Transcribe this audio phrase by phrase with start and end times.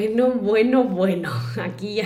[0.00, 1.30] Bueno, bueno, bueno,
[1.62, 2.00] aquí.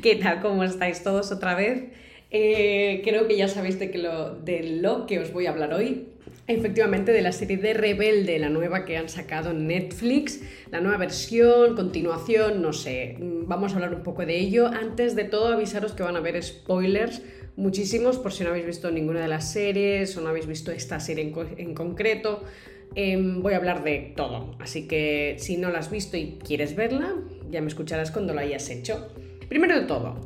[0.00, 0.40] ¿Qué tal?
[0.40, 1.86] ¿Cómo estáis todos otra vez?
[2.30, 6.06] Eh, creo que ya sabéis de, que lo, lo que os voy a hablar hoy.
[6.46, 11.74] Efectivamente, de la serie de Rebelde, la nueva que han sacado Netflix, la nueva versión,
[11.74, 13.16] continuación, no sé.
[13.18, 14.68] Vamos a hablar un poco de ello.
[14.68, 17.22] Antes de todo, avisaros que van a haber spoilers,
[17.56, 21.00] muchísimos, por si no habéis visto ninguna de las series o no habéis visto esta
[21.00, 22.44] serie en concreto.
[22.94, 26.74] Em, voy a hablar de todo, así que si no la has visto y quieres
[26.74, 27.14] verla,
[27.50, 29.08] ya me escucharás cuando lo hayas hecho.
[29.48, 30.16] Primero de todo,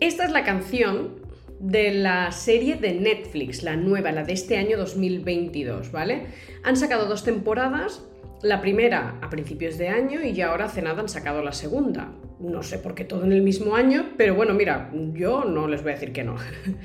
[0.00, 1.20] esta es la canción
[1.60, 6.26] de la serie de Netflix, la nueva, la de este año 2022, ¿vale?
[6.62, 8.02] Han sacado dos temporadas,
[8.42, 12.12] la primera a principios de año y ya ahora hace nada han sacado la segunda.
[12.38, 15.82] No sé por qué todo en el mismo año, pero bueno, mira, yo no les
[15.82, 16.36] voy a decir que no.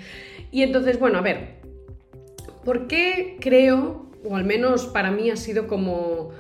[0.52, 1.62] y entonces, bueno, a ver,
[2.66, 6.32] ¿por qué creo o al menos para mí ha sido como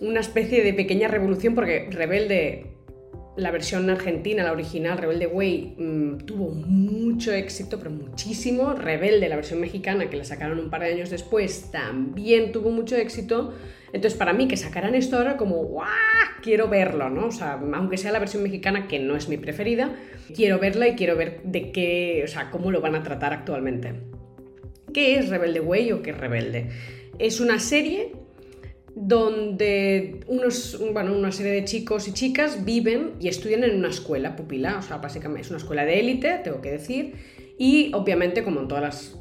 [0.00, 2.66] una especie de pequeña revolución, porque Rebelde,
[3.36, 8.72] la versión argentina, la original, Rebelde Way, mm, tuvo mucho éxito, pero muchísimo.
[8.72, 12.96] Rebelde, la versión mexicana, que la sacaron un par de años después, también tuvo mucho
[12.96, 13.52] éxito.
[13.92, 15.88] Entonces, para mí, que sacaran esto ahora, como, ¡guau!
[16.42, 17.26] Quiero verlo, ¿no?
[17.26, 19.94] O sea, aunque sea la versión mexicana, que no es mi preferida,
[20.34, 24.19] quiero verla y quiero ver de qué, o sea, cómo lo van a tratar actualmente.
[24.92, 26.68] ¿Qué es Rebelde Way o qué es Rebelde?
[27.18, 28.12] Es una serie
[28.94, 34.36] donde unos, bueno, una serie de chicos y chicas viven y estudian en una escuela
[34.36, 37.14] pupila, o sea, básicamente es una escuela de élite, tengo que decir,
[37.56, 39.20] y obviamente como en todas las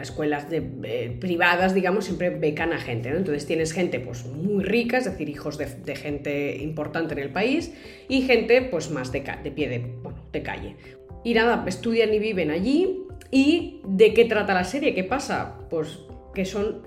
[0.00, 3.08] escuelas eh, privadas, digamos, siempre becan a gente.
[3.08, 7.72] Entonces tienes gente pues muy rica, es decir, hijos de, gente importante en el país,
[8.08, 10.76] y gente pues más de, de pie de, bueno, de calle.
[11.24, 14.94] Y nada, estudian y viven allí, ¿Y de qué trata la serie?
[14.94, 15.58] ¿Qué pasa?
[15.68, 15.98] Pues
[16.34, 16.82] que son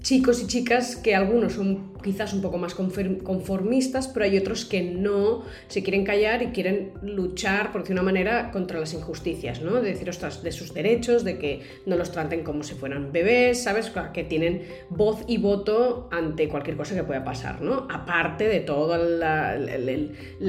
[0.00, 4.82] chicos y chicas que algunos son quizás un poco más conformistas, pero hay otros que
[4.82, 9.80] no se quieren callar y quieren luchar, por decir una manera, contra las injusticias, ¿no?
[9.80, 10.10] De decir,
[10.42, 13.92] de sus derechos, de que no los traten como si fueran bebés, ¿sabes?
[14.12, 17.86] Que tienen voz y voto ante cualquier cosa que pueda pasar, ¿no?
[17.90, 19.56] Aparte de toda la,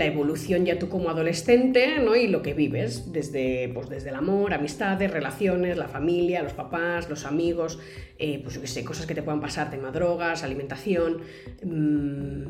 [0.06, 2.16] evolución ya tú como adolescente, ¿no?
[2.16, 7.10] Y lo que vives, desde, pues, desde el amor, amistades, relaciones, la familia, los papás,
[7.10, 7.80] los amigos,
[8.20, 11.22] eh, pues yo qué sé, cosas que te puedan pasar, tema drogas, alimentación,
[11.64, 12.44] Mm,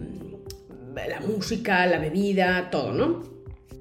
[0.96, 3.24] la música, la bebida, todo, ¿no?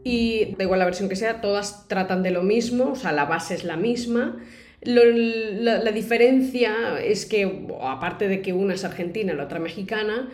[0.04, 3.24] Y da igual la versión que sea, todas tratan de lo mismo, o sea, la
[3.24, 4.38] base es la misma.
[4.80, 10.28] la, diferencia es que, aparte de que una es argentina y la otra mexicana,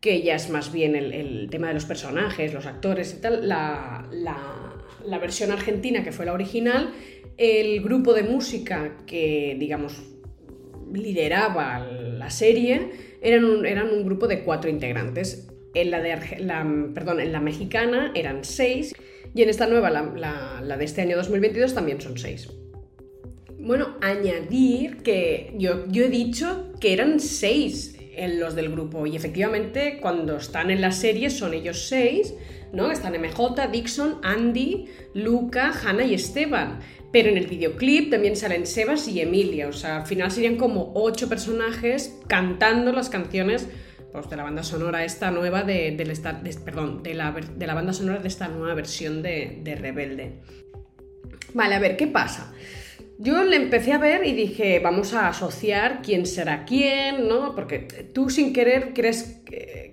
[0.00, 4.08] que ya es más bien el, tema de los personajes, los actores y tal, la,
[5.04, 6.90] la, versión argentina, que fue la original,
[7.36, 10.02] el grupo de música que, digamos,
[10.92, 15.48] lideraba la serie, eran un, eran un grupo de cuatro integrantes.
[15.74, 18.94] En la, de, la, perdón, en la mexicana eran seis
[19.34, 22.50] y en esta nueva, la, la, de este año 2022, también son seis.
[23.58, 29.16] Bueno, añadir que yo, yo he dicho que eran seis en los del grupo y
[29.16, 32.34] efectivamente cuando están en la serie son ellos seis,
[32.72, 32.90] ¿no?
[32.90, 36.80] Están MJ, Dixon, Andy, Luca, Hannah y Esteban.
[37.12, 40.92] Pero en el videoclip también salen Sebas y Emilia, o sea, al final serían como
[40.94, 43.68] ocho personajes cantando las canciones
[44.12, 45.94] pues, de la banda sonora esta nueva de,
[46.64, 50.32] perdón, de la, de la, banda sonora de esta nueva versión de, de Rebelde.
[51.54, 52.54] Vale, a ver, ¿qué pasa?
[53.22, 57.54] Yo le empecé a ver y dije, vamos a asociar quién será quién, ¿no?
[57.54, 57.78] Porque
[58.12, 59.42] tú sin querer crees,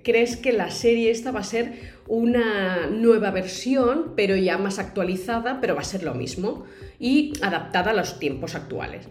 [0.04, 5.62] crees que la serie esta va a ser una nueva versión, pero ya más actualizada,
[5.62, 6.66] pero va a ser lo mismo
[6.98, 9.08] y adaptada a los tiempos actuales.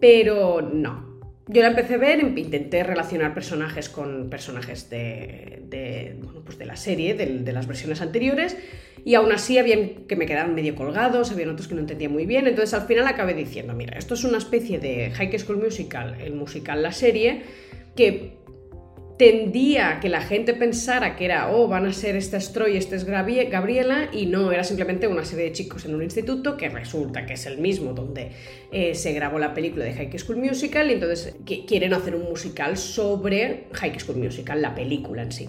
[0.00, 1.10] Pero no,
[1.52, 7.14] yo la empecé a ver, intenté relacionar personajes con personajes de, pues de la serie,
[7.14, 8.56] de, las versiones anteriores,
[9.04, 12.26] y aún así habían que me quedaban medio colgados, habían otros que no entendía muy
[12.26, 16.16] bien, entonces al final acabé diciendo, mira, esto es una especie de High School Musical,
[16.20, 17.42] el musical, la serie,
[17.96, 18.40] que
[19.20, 22.96] tendía que la gente pensara que era, oh, van a ser esta Stroy y esta
[22.96, 27.26] es Gabriela, y no, era simplemente una serie de chicos en un instituto que resulta
[27.26, 28.30] que es el mismo donde
[28.72, 31.36] eh, se grabó la película de High School Musical, y entonces
[31.66, 35.48] quieren hacer un musical sobre High School Musical, la película en sí.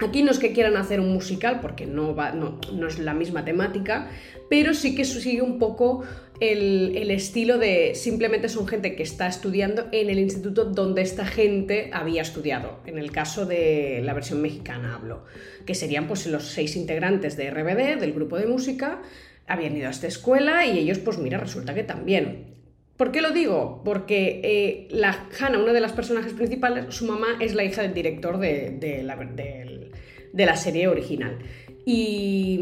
[0.00, 3.14] Aquí no es que quieran hacer un musical porque no, va, no, no es la
[3.14, 4.10] misma temática,
[4.48, 6.04] pero sí que sigue un poco
[6.40, 11.90] el, estilo de simplemente son gente que está estudiando en el instituto donde esta gente
[11.92, 12.80] había estudiado.
[12.86, 15.24] En el caso de la versión mexicana hablo,
[15.66, 19.02] que serían pues los seis integrantes de RBD, del grupo de música,
[19.46, 22.57] habían ido a esta escuela y ellos pues mira, resulta que también.
[22.98, 23.80] ¿Por qué lo digo?
[23.84, 27.94] Porque eh, la Hannah, una de las personajes principales, su mamá es la hija del
[27.94, 31.38] director de, la, de la serie original.
[31.86, 32.60] Y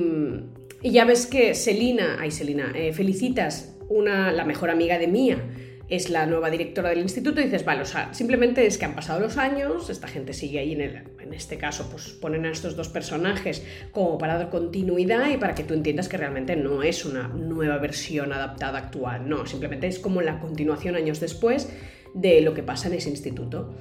[0.86, 5.38] y ya ves que Selina, ay Selina, eh, Felicitas, una, la mejor amiga de Mía,
[5.88, 8.94] es la nueva directora del instituto y dices, vale, o sea, simplemente es que han
[8.94, 12.50] pasado los años, esta gente sigue ahí en, el, en este caso, pues ponen a
[12.50, 16.82] estos dos personajes como para dar continuidad y para que tú entiendas que realmente no
[16.82, 21.68] es una nueva versión adaptada actual, no, simplemente es como la continuación años después
[22.14, 23.76] de lo que pasa en ese instituto.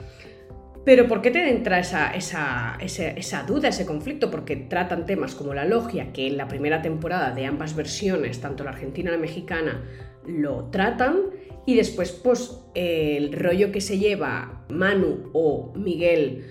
[0.86, 4.30] Pero ¿por qué te entra esa, esa, duda, ese conflicto?
[4.30, 8.64] Porque tratan temas como la logia, que en la primera temporada de ambas versiones, tanto
[8.64, 9.84] la argentina y la mexicana,
[10.28, 11.22] lo tratan,
[11.66, 16.46] y después, pues, el rollo que se lleva Manu o Miguel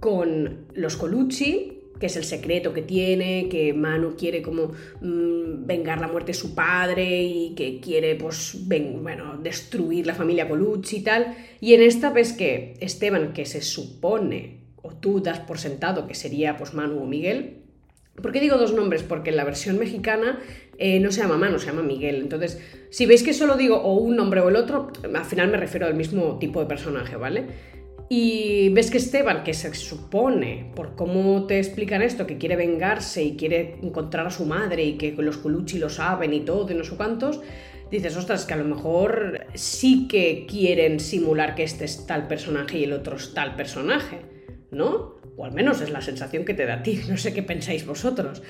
[0.00, 6.00] con los Colucci, que es el secreto que tiene, que Manu quiere como mm, vengar
[6.00, 11.02] la muerte de su padre y que quiere pues bueno, destruir la familia Colucci y
[11.02, 11.36] tal.
[11.60, 16.14] Y en esta ves que Esteban, que se supone, o tú das por sentado que
[16.14, 17.64] sería pues Manu o Miguel,
[18.20, 19.02] ¿Por qué digo dos nombres?
[19.02, 20.40] Porque en la versión mexicana
[20.78, 22.16] eh, no se llama Manu, se llama Miguel.
[22.16, 22.60] Entonces,
[22.90, 25.86] si veis que solo digo o un nombre o el otro, al final me refiero
[25.86, 27.46] al mismo tipo de personaje, ¿vale?
[28.12, 33.22] Y ves que Esteban, que se supone, por cómo te explican esto, que quiere vengarse
[33.22, 36.74] y quiere encontrar a su madre y que los Colucci lo saben y todo y
[36.74, 37.40] no sé cuántos,
[37.88, 42.78] dices, ostras, que a lo mejor sí que quieren simular que este es tal personaje
[42.78, 44.22] y el otro es tal personaje,
[44.72, 45.19] ¿no?
[45.40, 47.86] O al menos es la sensación que te da a ti, no sé qué pensáis
[47.86, 48.42] vosotros.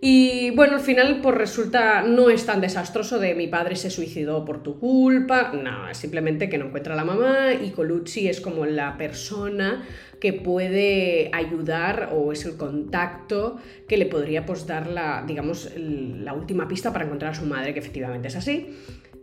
[0.00, 4.44] Y bueno, al final pues resulta, no es tan desastroso de mi padre se suicidó
[4.44, 8.40] por tu culpa, no, es simplemente que no encuentra a la mamá y Colucci es
[8.40, 9.84] como la persona
[10.20, 13.56] que puede ayudar o es el contacto
[13.88, 17.72] que le podría pues dar la, digamos, la última pista para encontrar a su madre,
[17.72, 18.76] que efectivamente es así.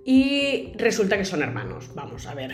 [0.04, 2.52] Y resulta que son hermanos, vamos a ver.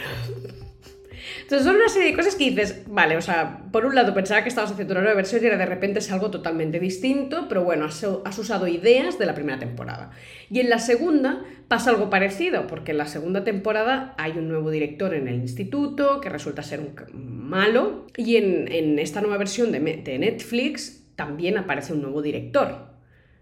[1.42, 4.44] Entonces son una serie de cosas que dices, vale, o sea, por un lado pensaba
[4.44, 7.86] que estabas haciendo una nueva versión y de repente es algo totalmente distinto, pero bueno,
[7.86, 10.12] has, usado ideas de la primera temporada.
[10.50, 14.72] Y en la segunda pasa algo parecido, porque en la segunda temporada hay un nuevo
[14.72, 19.80] director en el instituto que resulta ser un malo, y en, esta nueva versión de,
[19.80, 22.90] de Netflix también aparece un nuevo director.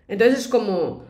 [0.07, 1.05] Entonces es como,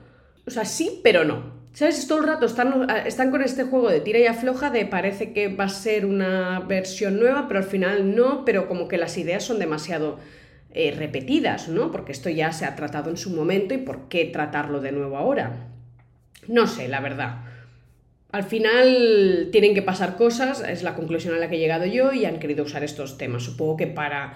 [0.45, 1.56] o sea, sí, pero no.
[1.77, 2.07] ¿Sabes?
[2.07, 5.47] Todo el rato están, están con este juego de tira y afloja de parece que
[5.47, 9.43] va a ser una versión nueva, pero al final no, pero como que las ideas
[9.43, 10.17] son demasiado
[10.73, 11.91] eh, repetidas, ¿no?
[11.91, 15.17] Porque esto ya se ha tratado en su momento y ¿por qué tratarlo de nuevo
[15.17, 15.67] ahora?
[16.47, 17.43] No sé, la verdad.
[18.31, 22.11] Al final tienen que pasar cosas, es la conclusión a la que he llegado yo
[22.11, 23.43] y han querido usar estos temas.
[23.43, 24.33] Supongo que para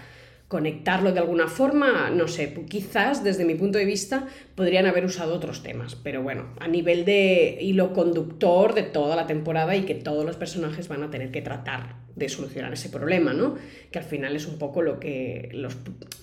[0.51, 5.33] conectarlo de alguna forma, no sé, quizás desde mi punto de vista podrían haber usado
[5.33, 9.95] otros temas, pero bueno, a nivel de hilo conductor de toda la temporada y que
[9.95, 13.55] todos los personajes van a tener que tratar de solucionar ese problema, ¿no?
[13.91, 15.77] Que al final es un poco lo que los,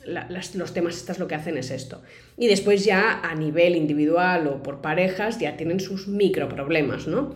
[0.04, 2.02] los temas estas lo que hacen es esto.
[2.36, 7.34] Y después ya a nivel individual o por parejas ya tienen sus micro problemas, ¿no?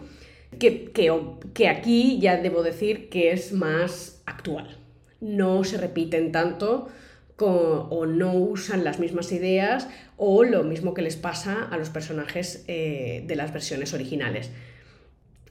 [0.59, 1.11] Que, que,
[1.55, 4.82] que aquí ya debo decir que es más actual
[5.23, 6.89] no se repiten tanto
[7.45, 12.65] o no usan las mismas ideas o lo mismo que les pasa a los personajes
[12.69, 14.51] eh, de las versiones originales.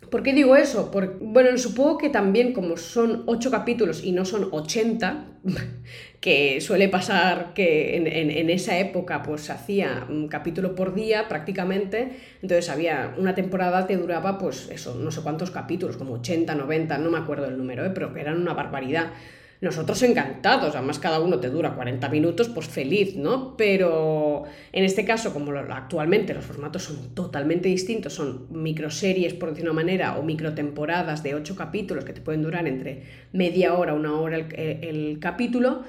[0.10, 0.92] ¿Por qué digo eso?
[1.22, 5.26] Bueno, supongo que también como son 8 capítulos y no son 80,
[6.20, 12.70] que suele pasar que en, esa época pues hacía un capítulo por día prácticamente, entonces
[12.70, 17.10] había una temporada que duraba pues eso, no sé cuántos capítulos, como 80, 90, no
[17.10, 17.92] me acuerdo el número, ¿eh?
[17.94, 19.14] pero que eran una barbaridad.
[19.62, 23.56] Nosotros encantados, además cada uno te dura 40 minutos, pues feliz, ¿no?
[23.56, 29.66] Pero en este caso, como actualmente los formatos son totalmente distintos, son microseries, por decir
[29.66, 33.04] una manera, o microtemporadas de 8 capítulos que te pueden durar entre
[33.34, 35.84] media hora, una hora el, el capítulo,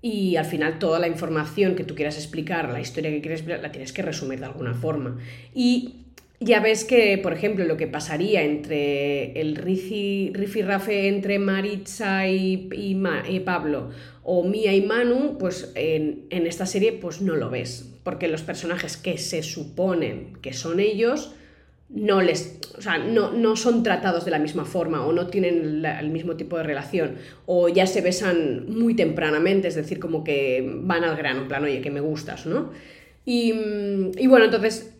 [0.00, 3.60] y al final toda la información que tú quieras explicar, la historia que quieres explicar,
[3.60, 5.18] la tienes que resumir de alguna forma.
[5.52, 6.06] Y
[6.40, 10.32] ya ves que, por ejemplo, lo que pasaría entre el rifi,
[10.62, 13.90] Rafe entre Maritza y, y, Pablo,
[14.24, 18.40] o Mia y Manu, pues en, en esta serie pues no lo ves, porque los
[18.40, 21.34] personajes que se suponen que son ellos,
[21.90, 25.84] no les, o sea, no, no, son tratados de la misma forma o no tienen
[25.84, 27.16] el mismo tipo de relación
[27.46, 31.64] o ya se besan muy tempranamente, es decir, como que van al grano, en plan,
[31.64, 32.70] oye, que me gustas, ¿no?
[33.26, 33.52] Y,
[34.16, 34.94] y bueno, entonces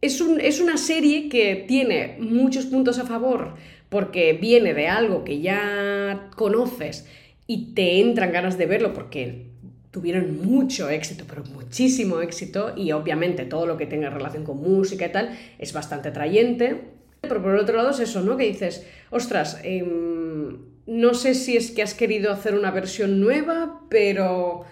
[0.00, 3.54] es, un, es una serie que tiene muchos puntos a favor
[3.88, 7.06] porque viene de algo que ya conoces
[7.46, 9.50] y te entran ganas de verlo porque
[9.90, 15.06] tuvieron mucho éxito, pero muchísimo éxito, y obviamente todo lo que tenga relación con música
[15.06, 16.80] y tal es bastante atrayente.
[17.22, 18.36] Pero por otro lado es eso, ¿no?
[18.36, 23.82] Que dices, ostras, em, no sé si es que has querido hacer una versión nueva,
[23.90, 24.64] pero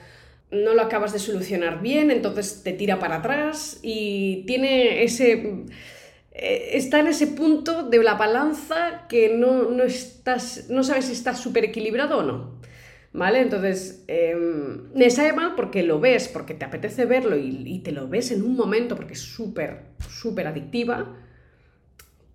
[0.51, 5.65] no lo acabas de solucionar bien, entonces te tira para atrás y tiene ese...
[6.33, 11.13] Eh, está en ese punto de la balanza que no, no, estás, no sabes si
[11.13, 12.59] estás súper equilibrado o no.
[13.13, 13.41] ¿Vale?
[13.41, 18.07] Entonces, em, me sale mal porque lo ves, porque te apetece verlo y, te lo
[18.07, 21.17] ves en un momento porque es súper, súper adictiva,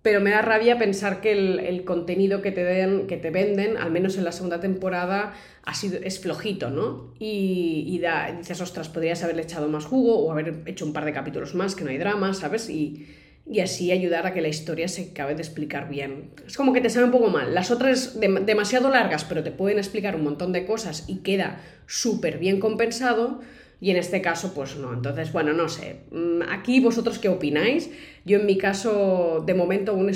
[0.04, 3.90] pero me da rabia pensar que el, contenido que te, den, que te venden, al
[3.90, 5.32] menos en la segunda temporada,
[5.62, 7.14] ha sido, es flojito, ¿no?
[7.18, 11.06] Y, y da, dices, ostras, podrías haberle echado más jugo o haber hecho un par
[11.06, 12.68] de capítulos más, que no hay drama, ¿sabes?
[12.68, 13.06] Y,
[13.50, 16.32] y así ayudar a que la historia se acabe de explicar bien.
[16.46, 17.54] Es como que te sabe un poco mal.
[17.54, 22.38] Las otras demasiado largas, pero te pueden explicar un montón de cosas y queda súper
[22.38, 23.40] bien compensado.
[23.80, 24.92] Y en este caso, pues no.
[24.92, 26.04] Entonces, bueno, no sé.
[26.10, 27.90] Mm, aquí vosotros qué opináis.
[28.24, 30.10] Yo en mi caso, de momento, aún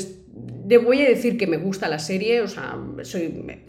[0.78, 2.40] voy a decir que me gusta la serie.
[2.40, 3.62] O sea, soy...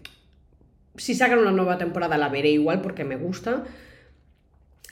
[0.95, 3.63] Si sacan una nueva temporada la veré igual porque me gusta.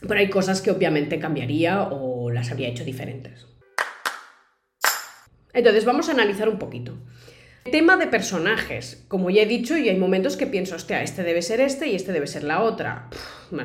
[0.02, 3.48] Pero hay cosas que obviamente cambiaría o las habría hecho diferentes.
[5.54, 6.94] Entonces vamos a analizar un poquito.
[7.72, 9.04] Tema de personajes.
[9.08, 11.96] Como ya he dicho, y hay momentos que pienso, hostia, este debe ser este y
[11.96, 13.10] este debe ser la otra.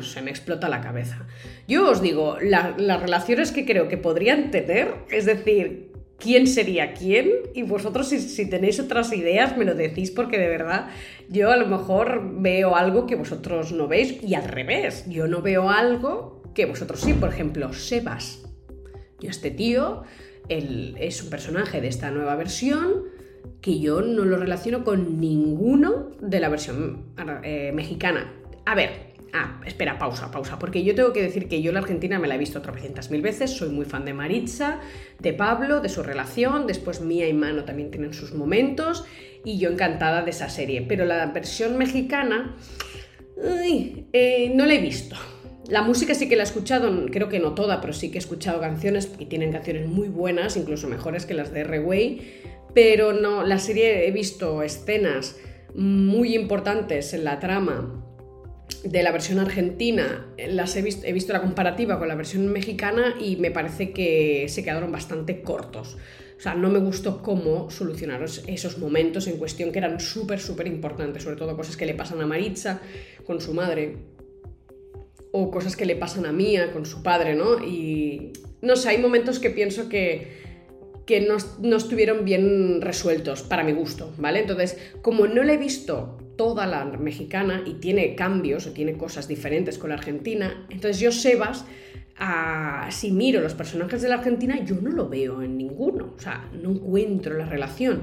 [0.01, 1.27] se me explota la cabeza.
[1.69, 7.31] Yo os digo, las relaciones que creo que podrían tener, es decir, quién sería quién,
[7.55, 10.89] y vosotros si, tenéis otras ideas me lo decís porque de verdad
[11.29, 15.43] yo a lo mejor veo algo que vosotros no veis y al revés, yo no
[15.43, 18.45] veo algo que vosotros sí, por ejemplo, Sebas.
[19.21, 20.05] Yo este tío
[20.49, 23.05] él es un personaje de esta nueva versión
[23.61, 27.07] que yo no lo relaciono con ninguno de la versión
[27.43, 28.33] eh, mexicana.
[28.67, 32.19] A ver, Ah, espera, pausa, pausa, porque yo tengo que decir que yo la Argentina
[32.19, 34.79] me la he visto tropecientas mil veces, soy muy fan de Maritza,
[35.21, 39.07] de Pablo, de su relación, después Mía y Mano también tienen sus momentos,
[39.43, 42.57] y yo encantada de esa serie, pero la versión mexicana,
[43.43, 45.17] eh, no la he visto,
[45.71, 48.21] la música sí que la he escuchado, creo que no toda, pero sí que he
[48.21, 52.43] escuchado canciones y tienen canciones muy buenas, incluso mejores que las de R-Way,
[52.75, 55.37] pero no, la serie he visto escenas
[55.75, 58.05] muy importantes en la trama
[58.85, 63.15] de la versión argentina, las he, visto, he visto la comparativa con la versión mexicana
[63.21, 65.97] y me parece que se quedaron bastante cortos.
[66.37, 70.67] O sea, no me gustó cómo solucionaron esos momentos en cuestión que eran súper, súper
[70.67, 72.81] importantes, sobre todo cosas que le pasan a Maritza
[73.25, 73.99] con su madre
[75.31, 77.65] o cosas que le pasan a Mía con su padre, ¿no?
[77.65, 80.52] Y no sé, hay momentos que pienso que,
[81.07, 84.41] que no, no, estuvieron bien resueltos para mi gusto, ¿vale?
[84.41, 89.29] Entonces, como no le he visto toda la mexicana y tiene cambios o tiene cosas
[89.29, 91.65] diferentes con la argentina, entonces yo, Sebas,
[92.91, 96.49] si miro los personajes de la Argentina, yo no lo veo en ninguno, o sea,
[96.63, 98.03] no encuentro la relación.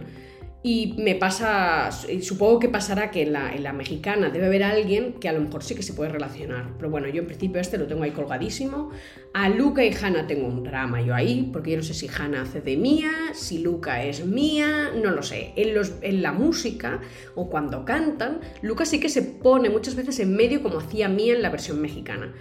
[0.61, 1.89] Y me pasa,
[2.21, 5.73] supongo que pasará que en la, mexicana debe haber alguien que a lo mejor sí
[5.73, 6.73] que se puede relacionar.
[6.75, 8.89] Pero bueno, yo en principio este lo tengo ahí colgadísimo.
[9.33, 12.41] A Luca y Hannah tengo un drama yo ahí, porque yo no sé si Hannah
[12.41, 15.53] hace de mía, si Luca es mía, no lo sé.
[15.55, 16.99] En, los, en la música
[17.35, 21.35] o cuando cantan, Luca sí que se pone muchas veces en medio como hacía mía
[21.35, 22.33] en la versión mexicana.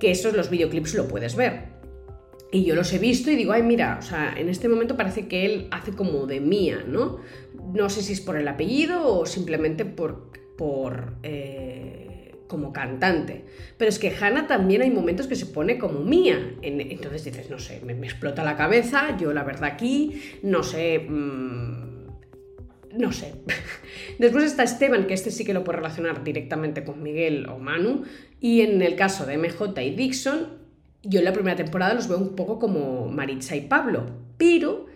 [0.00, 1.75] Que esos los videoclips lo puedes ver.
[2.52, 5.26] Y yo los he visto y digo, ay, mira, o sea, en este momento parece
[5.26, 7.18] que él hace como de mía, ¿no?
[7.74, 12.06] No sé si es por el apellido o simplemente por, por eh,
[12.46, 13.44] como cantante.
[13.76, 16.54] Pero es que Hannah también hay momentos que se pone como mía.
[16.62, 21.00] entonces dices, no sé, me, explota la cabeza, yo la verdad aquí, no sé...
[21.00, 21.96] Mm,
[22.96, 23.34] no sé.
[24.18, 28.04] Después está Esteban, que este sí que lo puede relacionar directamente con Miguel o Manu.
[28.40, 30.65] Y en el caso de MJ y Dixon,
[31.02, 34.86] yo en la primera temporada los veo un poco como Maritza y Pablo, pero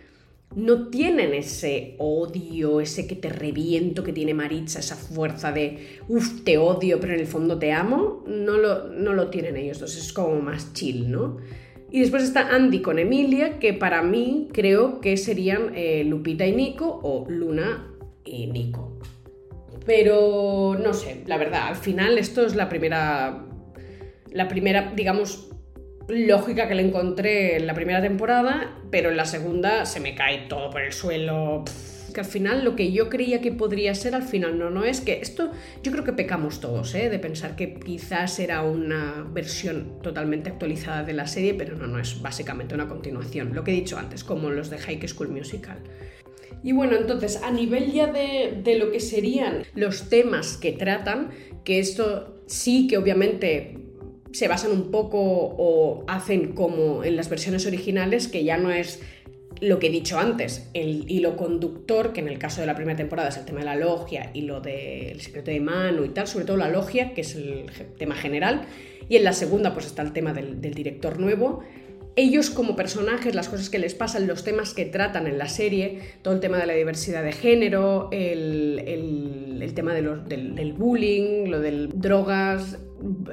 [0.54, 6.42] no tienen ese odio, ese que te reviento que tiene Maritza, esa fuerza de, uff,
[6.42, 9.96] te odio, pero en el fondo te amo, no lo, no lo tienen ellos dos,
[9.96, 11.38] es como más chill, ¿no?
[11.92, 16.52] Y después está Andy con Emilia, que para mí creo que serían eh, Lupita y
[16.52, 17.88] Nico o Luna
[18.24, 18.98] y Nico.
[19.86, 23.44] Pero no sé, la verdad, al final esto es la primera,
[24.30, 25.49] la primera, digamos,
[26.10, 30.46] lógica que le encontré en la primera temporada, pero en la segunda se me cae
[30.48, 31.64] todo por el suelo.
[32.12, 35.00] que al final lo que yo creía que podría ser, al final no, no es
[35.00, 35.52] que esto,
[35.82, 37.08] yo creo que pecamos todos, ¿eh?
[37.08, 42.00] de pensar que quizás era una versión totalmente actualizada de la serie, pero no, no
[42.00, 45.78] es básicamente una continuación, lo que he dicho antes, como los de High School Musical.
[46.62, 51.30] Y bueno, entonces, a nivel ya de, de lo que serían los temas que tratan,
[51.64, 53.89] que esto sí que obviamente
[54.32, 59.00] se basan un poco o hacen como en las versiones originales, que ya no es
[59.60, 62.96] lo que he dicho antes, el hilo conductor, que en el caso de la primera
[62.96, 66.26] temporada es el tema de la logia y lo del secreto de Manu y tal,
[66.26, 67.66] sobre todo la logia, que es el
[67.98, 68.62] tema general,
[69.08, 71.60] y en la segunda pues está el tema del, director nuevo.
[72.16, 76.00] Ellos como personajes, las cosas que les pasan, los temas que tratan en la serie,
[76.22, 81.88] todo el tema de la diversidad de género, el, tema del, del bullying, lo de
[81.92, 82.78] drogas,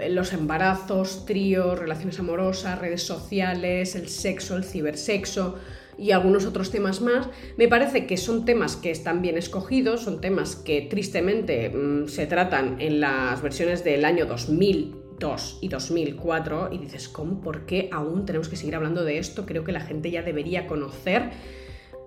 [0.09, 5.55] los embarazos, tríos, relaciones amorosas, redes sociales, el sexo, el cibersexo
[5.97, 10.21] y algunos otros temas más, me parece que son temas que están bien escogidos, son
[10.21, 16.77] temas que tristemente mm, se tratan en las versiones del año 2002 y 2004 y
[16.77, 17.41] dices, ¿cómo?
[17.41, 19.45] ¿Por qué aún tenemos que seguir hablando de esto?
[19.45, 21.31] Creo que la gente ya debería conocer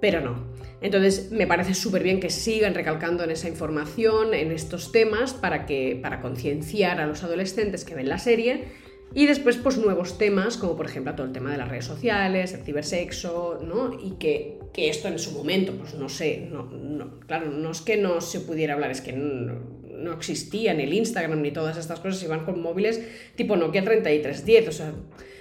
[0.00, 0.50] pero no.
[0.80, 5.66] Entonces me parece súper bien que sigan recalcando en esa información, en estos temas, para,
[5.66, 8.64] que, para concienciar a los adolescentes que ven la serie.
[9.12, 12.54] Y después, pues nuevos temas, como por ejemplo todo el tema de las redes sociales,
[12.54, 13.98] el cibersexo, ¿no?
[14.00, 18.22] Y que, esto en su momento, pues no sé, no, claro, no es que no
[18.22, 22.22] se pudiera hablar, es que no, no existía ni el Instagram ni todas estas cosas,
[22.22, 22.98] iban con móviles
[23.36, 24.94] tipo Nokia 3310, o sea,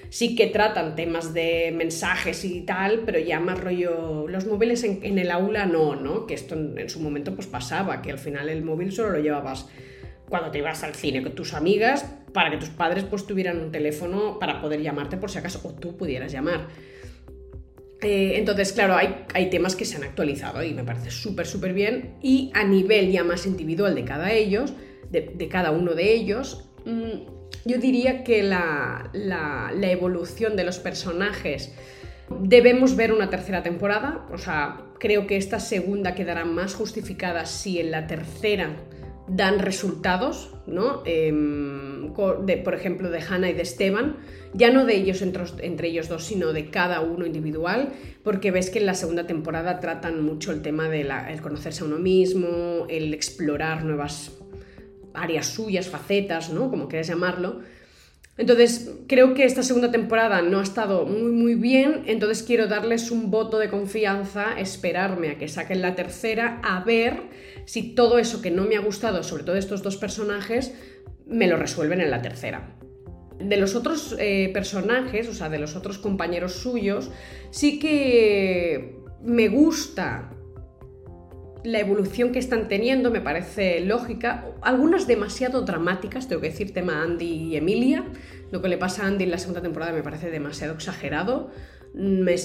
[0.10, 5.18] sí que tratan temas de mensajes y tal, pero ya más rollo, los móviles en,
[5.18, 6.26] el aula no, ¿no?
[6.26, 9.68] Que esto en, su momento pues pasaba, que al final el móvil solo lo llevabas
[10.28, 13.72] cuando te ibas al cine con tus amigas para que tus padres pues tuvieran un
[13.72, 16.68] teléfono para poder llamarte por si acaso o tú pudieras llamar.
[18.02, 21.74] Eh, entonces, claro, hay, hay, temas que se han actualizado y me parece súper, súper
[21.74, 22.16] bien.
[22.22, 24.74] Y a nivel ya más individual de cada ellos,
[25.12, 29.10] de, cada uno de ellos, mm, yo diría que la,
[29.82, 31.74] evolución de los personajes
[32.42, 37.80] debemos ver una tercera temporada, o sea, creo que esta segunda quedará más justificada si
[37.80, 38.76] en la tercera
[39.28, 41.04] dan resultados, ¿no?
[41.06, 44.18] Em, por ejemplo, de Hannah y de Esteban,
[44.54, 47.94] ya no de ellos entre, entre, ellos dos, sino de cada uno individual,
[48.24, 52.00] porque ves que en la segunda temporada tratan mucho el tema del conocerse a uno
[52.00, 54.40] mismo, el explorar nuevas
[55.14, 56.70] áreas suyas, facetas, ¿no?
[56.70, 57.62] Como quieras llamarlo.
[58.40, 63.12] Entonces, creo que esta segunda temporada no ha estado muy, muy bien, entonces quiero darles
[63.12, 67.24] un voto de confianza, esperarme a que saquen la tercera, a ver
[67.66, 70.74] si todo eso que no me ha gustado, sobre todo estos dos personajes,
[71.28, 72.78] me lo resuelven en la tercera.
[73.40, 77.12] De los otros eh, personajes, o sea, de los otros compañeros suyos,
[77.52, 80.32] sí que me gusta
[81.64, 87.04] la evolución que están teniendo me parece lógica, algunas demasiado dramáticas, tengo que decir, tema
[87.04, 88.06] Andy y Emilia,
[88.52, 91.52] lo que le pasa a Andy en la segunda temporada me parece demasiado exagerado.
[91.96, 92.36] Eh,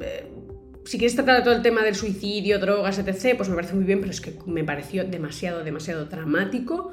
[0.00, 0.26] eh,
[0.84, 4.00] si quieres tratar todo el tema del suicidio, drogas, etc., pues me parece muy bien,
[4.00, 6.92] pero es que me pareció demasiado, demasiado dramático.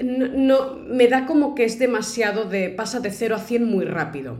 [0.00, 4.38] No, me da como que es demasiado de pasa de 0 a 100 muy rápido.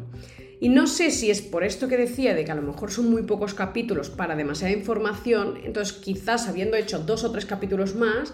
[0.63, 3.11] Y no sé si es por esto que decía de que a lo mejor son
[3.11, 8.33] muy pocos capítulos para demasiada información, entonces quizás habiendo hecho dos o tres capítulos más,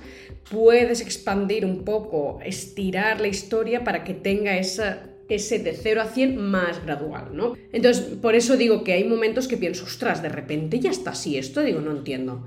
[0.50, 6.36] puedes expandir un poco, estirar la historia para que tenga ese de 0 a 100
[6.36, 7.54] más gradual, ¿no?
[7.72, 11.38] Entonces, por eso digo que hay momentos que pienso, ostras, de repente ya está así
[11.38, 12.46] esto, digo, no entiendo.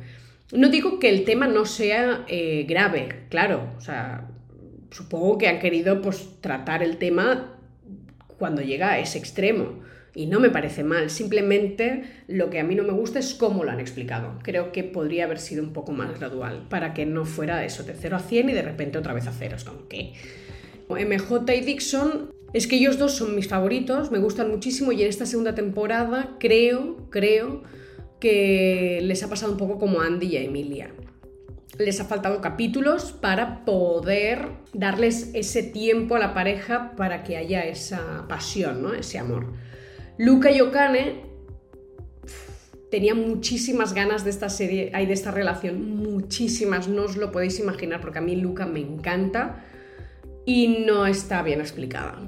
[0.51, 4.29] No digo que el tema no sea eh, grave, claro, o sea,
[4.91, 7.57] supongo que han querido pues tratar el tema
[8.41, 9.83] cuando llega a ese extremo.
[10.15, 13.63] Y no me parece mal, simplemente lo que a mí no me gusta es cómo
[13.63, 14.39] lo han explicado.
[14.41, 17.93] Creo que podría haber sido un poco más gradual, para que no fuera eso de
[17.93, 19.55] 0 a 100 y de repente otra vez a 0.
[19.55, 20.13] Es como que...
[20.89, 25.07] MJ y Dixon, es que ellos dos son mis favoritos, me gustan muchísimo y en
[25.07, 27.63] esta segunda temporada creo, creo
[28.19, 30.91] que les ha pasado un poco como a Andy y a Emilia
[31.77, 37.65] les ha faltado capítulos para poder darles ese tiempo a la pareja para que haya
[37.65, 38.93] esa pasión, ¿no?
[38.93, 39.53] ese amor.
[40.17, 41.23] Luca y Okane
[42.91, 47.59] tenía muchísimas ganas de esta serie, hay de esta relación, muchísimas, no os lo podéis
[47.59, 49.63] imaginar porque a mí Luca me encanta
[50.45, 52.19] y no está bien explicada.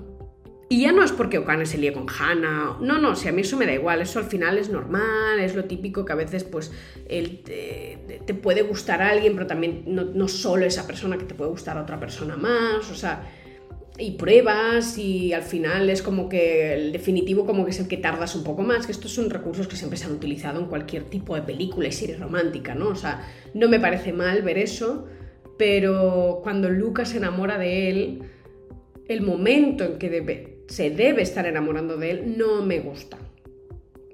[0.69, 3.41] Y ya no es porque Okane se líe con Hannah, no, no, si a mí
[3.41, 6.43] eso me da igual, eso al final es normal, es lo típico que a veces
[6.45, 6.71] pues
[7.07, 11.35] él te, puede gustar a alguien, pero también no, no, solo esa persona que te
[11.35, 13.29] puede gustar a otra persona más, o sea,
[13.97, 17.97] y pruebas y al final es como que el definitivo como que es el que
[17.97, 21.03] tardas un poco más, que estos son recursos que siempre se han utilizado en cualquier
[21.03, 22.87] tipo de película y serie romántica, ¿no?
[22.87, 25.07] O sea, no me parece mal ver eso,
[25.57, 28.23] pero cuando Lucas se enamora de él,
[29.07, 33.19] el momento en que debe se debe estar enamorando de él, no me gusta.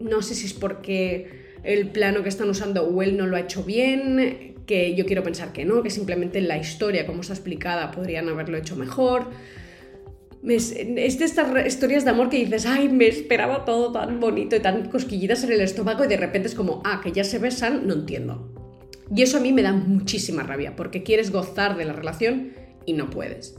[0.01, 3.39] No sé si es porque el plano que están usando o él no lo ha
[3.39, 7.91] hecho bien, que yo quiero pensar que no, que simplemente la historia, como está explicada,
[7.91, 9.27] podrían haberlo hecho mejor.
[10.45, 11.33] Es de estas
[11.65, 15.53] historias de amor que dices, ay, me esperaba todo tan bonito y tan cosquillitas en
[15.53, 18.53] el estómago y de repente es como, ah, que ya se besan, no entiendo.
[19.15, 22.51] Y eso a mí me da muchísima rabia, porque quieres gozar de la relación
[22.85, 23.55] y no puedes.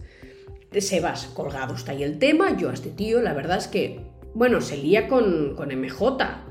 [0.79, 4.03] Sebas, colgado está ahí el tema, yo a este tío, la verdad es que,
[4.35, 6.45] bueno, se lía con, con MJ.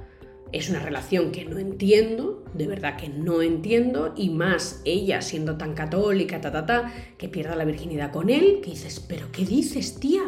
[0.51, 5.57] Es una relación que no entiendo, de verdad que no entiendo, y más ella siendo
[5.57, 9.45] tan católica, ta, ta, ta, que pierda la virginidad con él, que dices, pero ¿qué
[9.45, 10.23] dices, tía?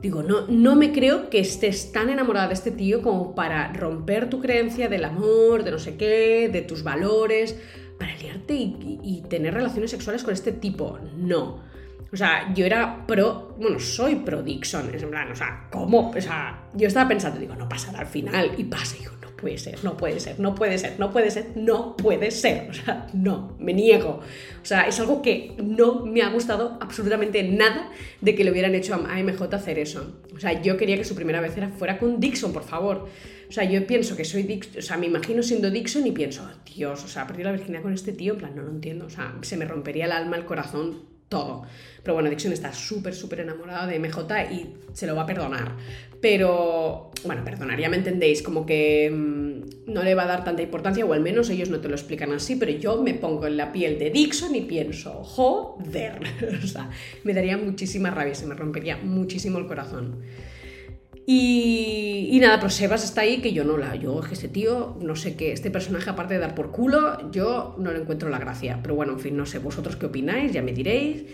[0.00, 4.28] Digo, no, no me creo que estés tan enamorada de este tío como para romper
[4.28, 7.56] tu creencia del amor, de no sé qué, de tus valores,
[8.00, 10.98] para liarte y, y tener relaciones sexuales con este tipo.
[11.16, 11.71] No.
[12.12, 16.10] O sea, yo era pro, bueno, soy pro Dixon, en plan, o sea, ¿cómo?
[16.10, 19.56] O sea, yo estaba pensando, digo, no pasará al final, y pasa, digo, no puede
[19.56, 23.06] ser, no puede ser, no puede ser, no puede ser, no puede ser, o sea,
[23.14, 24.20] no, me niego.
[24.62, 28.74] O sea, es algo que no me ha gustado absolutamente nada de que le hubieran
[28.74, 30.20] hecho a MJ hacer eso.
[30.36, 33.08] O sea, yo quería que su primera vez era fuera con Dixon, por favor.
[33.48, 36.46] O sea, yo pienso que soy Dixon, o sea, me imagino siendo Dixon y pienso,
[36.74, 39.10] Dios, o sea, perdí la virginidad con este tío, en plan, no lo entiendo, o
[39.10, 41.62] sea, se me rompería el alma, el corazón, todo.
[42.02, 44.20] Pero bueno, Dixon está súper, súper enamorado de MJ
[44.52, 45.76] y se lo va a perdonar.
[46.20, 50.62] Pero, bueno, perdonar, ya me entendéis, como que mm, no le va a dar tanta
[50.62, 53.56] importancia, o al menos ellos no te lo explican así, pero yo me pongo en
[53.56, 56.20] la piel de Dixon y pienso, joder,
[56.62, 56.90] o sea,
[57.24, 60.22] me daría muchísima rabia, se me rompería muchísimo el corazón.
[61.24, 63.94] Y, nada, pero Sebas está ahí que yo no la.
[63.94, 67.76] Yo, que este tío, no sé qué, este personaje, aparte de dar por culo, yo
[67.78, 68.80] no le encuentro la gracia.
[68.82, 71.24] Pero bueno, en fin, no sé, vosotros qué opináis, ya me diréis.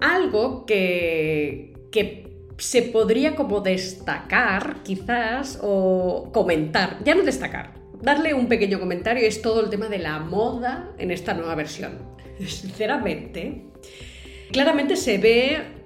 [0.00, 2.24] Algo que, que
[2.58, 9.40] se podría como destacar, quizás, o comentar, ya no destacar, darle un pequeño comentario, es
[9.40, 11.98] todo el tema de la moda en esta nueva versión.
[12.38, 13.64] Sinceramente,
[14.52, 15.83] claramente se ve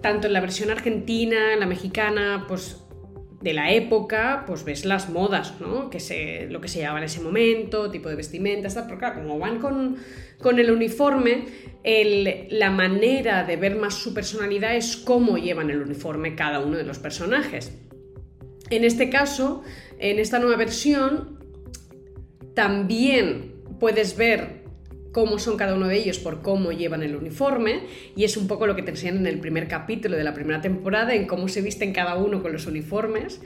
[0.00, 2.78] tanto en la versión argentina, en la mexicana, pues
[3.40, 5.88] de la época, pues ves las modas, ¿no?
[5.88, 9.38] Que lo que se llevaba en ese momento, tipo de vestimenta, tal, pero claro, como
[9.38, 9.96] van con,
[10.38, 11.46] con el uniforme,
[12.50, 16.84] la manera de ver más su personalidad es cómo llevan el uniforme cada uno de
[16.84, 17.72] los personajes.
[18.68, 19.62] En este caso,
[19.98, 21.38] en esta nueva versión,
[22.54, 24.59] también puedes ver
[25.12, 27.82] cómo son cada uno de ellos por cómo llevan el uniforme
[28.16, 30.60] y es un poco lo que te enseñan en el primer capítulo de la primera
[30.60, 33.40] temporada en cómo se visten cada uno con los uniformes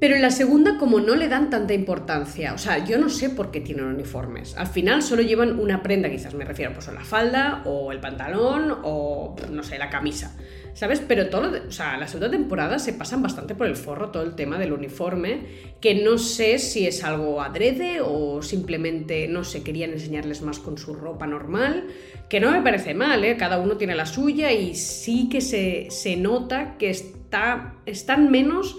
[0.00, 3.30] pero en la segunda, como no le dan tanta importancia, o sea, yo no sé
[3.30, 4.56] por qué tienen uniformes.
[4.56, 7.98] Al final solo llevan una prenda, quizás me refiero pues a la falda o el
[7.98, 10.36] pantalón o no sé, la camisa.
[10.74, 11.02] ¿Sabes?
[11.08, 14.36] Pero todo, o sea, la segunda temporada se pasan bastante por el forro todo el
[14.36, 15.40] tema del uniforme,
[15.80, 20.78] que no sé si es algo adrede o simplemente, no sé, querían enseñarles más con
[20.78, 21.88] su ropa normal,
[22.28, 23.36] que no me parece mal, ¿eh?
[23.36, 28.78] Cada uno tiene la suya y sí que se, se nota que está, están menos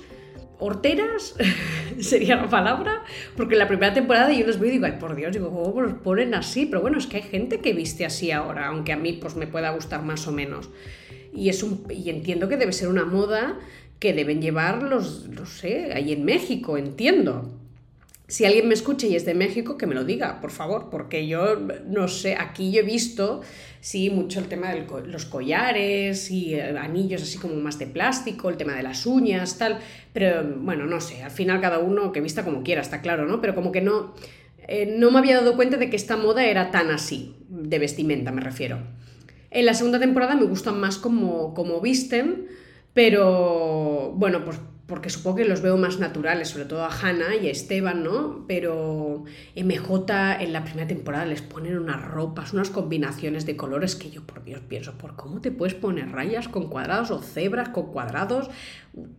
[0.59, 1.35] horteras,
[1.99, 3.03] sería la palabra,
[3.35, 5.81] porque en la primera temporada yo los veo y digo, ay, por Dios, digo, ¿cómo
[5.81, 6.65] los ponen así?
[6.65, 9.47] Pero bueno, es que hay gente que viste así ahora, aunque a mí pues me
[9.47, 10.69] pueda gustar más o menos.
[11.33, 13.57] Y, es un, y entiendo que debe ser una moda
[13.99, 17.53] que deben llevar los, no sé, ahí en México, entiendo.
[18.29, 21.25] Si alguien me escucha y es de México, que me lo diga, por favor, porque
[21.25, 23.41] yo no sé, aquí yo he visto,
[23.81, 28.49] sí, mucho el tema de los collares y eh, anillos así como más de plástico,
[28.49, 29.79] el tema de las uñas, tal,
[30.13, 33.41] pero bueno, no sé, al final cada uno que vista como quiera, está claro, ¿no?
[33.41, 34.13] Pero como que no,
[34.67, 38.31] eh, no me había dado cuenta de que esta moda era tan así, de vestimenta
[38.31, 38.77] me refiero.
[39.49, 42.45] En la segunda temporada me gustan más como, como visten,
[42.93, 44.59] pero bueno, pues
[44.89, 48.43] porque supongo que los veo más naturales, sobre todo a Hannah y a Esteban, ¿no?
[48.47, 49.23] Pero
[49.55, 54.23] MJ en la primera temporada les ponen unas ropas, unas combinaciones de colores que yo,
[54.23, 58.49] por Dios, pienso, ¿por cómo te puedes poner rayas con cuadrados o cebras con cuadrados?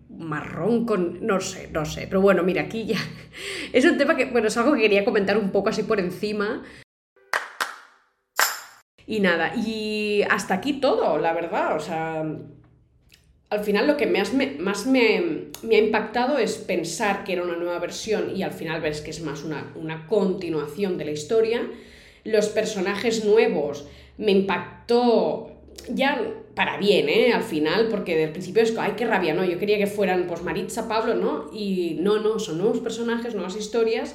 [0.08, 1.24] marrón con...
[1.24, 2.06] no sé, no sé.
[2.08, 2.98] Pero bueno, mira, aquí ya...
[3.72, 6.64] Es un tema que, bueno, es algo que quería comentar un poco así por encima.
[9.06, 12.24] Y nada, y hasta aquí todo, la verdad, o sea
[13.50, 17.56] al final lo que más, me, más me, ha impactado es pensar que era una
[17.56, 21.68] nueva versión y al final ves que es más una, una continuación de la historia.
[22.22, 23.86] Los personajes nuevos
[24.18, 25.50] me impactó
[25.88, 27.32] ya para bien, ¿eh?
[27.32, 29.44] Al final, porque del principio es, ay, qué rabia, ¿no?
[29.44, 31.50] Yo quería que fueran, pues, Maritza, Pablo, ¿no?
[31.52, 34.14] Y no, no, son nuevos personajes, nuevas historias,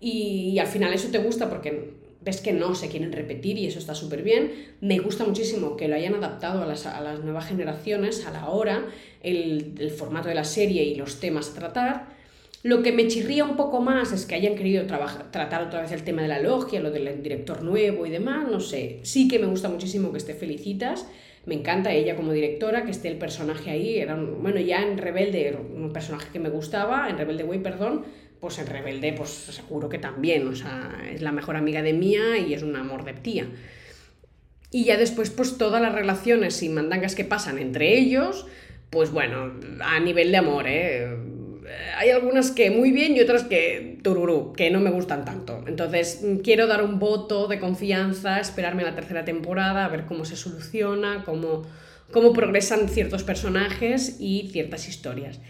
[0.00, 1.94] y, al final eso te gusta porque
[2.26, 4.52] ves que no se quieren repetir y eso está súper bien.
[4.80, 8.48] Me gusta muchísimo que lo hayan adaptado a las, a las nuevas generaciones, a la
[8.48, 8.84] hora,
[9.22, 12.16] el, el, formato de la serie y los temas a tratar.
[12.64, 16.02] Lo que me chirría un poco más es que hayan querido tratar otra vez el
[16.02, 18.98] tema de la logia, lo del director nuevo y demás, no sé.
[19.04, 21.06] Sí que me gusta muchísimo que esté Felicitas
[21.46, 23.98] me encanta ella como directora, que esté el personaje ahí.
[23.98, 28.04] Era bueno, ya en Rebelde un personaje que me gustaba, en Rebelde Way, perdón,
[28.40, 32.38] pues en Rebelde, pues seguro que también, o sea, es la mejor amiga de Mía
[32.38, 33.46] y es un amor de tía.
[34.70, 38.46] Y ya después, pues todas las relaciones y mandangas que pasan entre ellos,
[38.90, 41.08] pues bueno, a nivel de amor, ¿eh?
[41.96, 45.64] hay algunas que muy bien y otras que tururú, que no me gustan tanto.
[45.66, 50.24] Entonces, quiero dar un voto de confianza, esperarme a la tercera temporada, a ver cómo
[50.24, 51.62] se soluciona, cómo,
[52.12, 55.40] cómo progresan ciertos personajes y ciertas historias.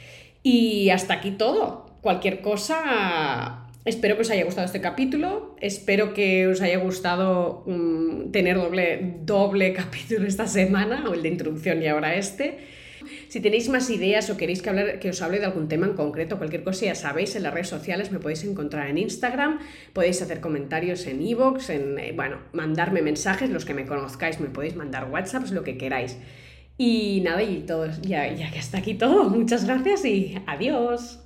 [0.43, 1.96] Y hasta aquí todo.
[2.07, 8.31] Cualquier cosa, Espero que os haya gustado este capítulo, espero que os haya gustado mm,
[8.31, 12.59] tener doble, doble capítulo esta semana, o el de introducción y ahora este.
[13.27, 16.39] Si tenéis más ideas o queréis que, que os hable de algún tema en concreto,
[16.39, 19.59] cualquier cosa ya sabéis, en las redes sociales me podéis encontrar en Instagram,
[19.93, 24.47] podéis hacer comentarios en iVoox, en, eh, bueno, mandarme mensajes, los que me conozcáis me
[24.47, 26.17] podéis mandar WhatsApp, lo que queráis.
[26.79, 31.26] Y nada, y todo, ya, ya que está aquí todo, muchas gracias y adiós.